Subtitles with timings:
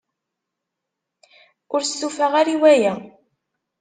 [1.73, 2.93] Ur stufaɣ ara i waya.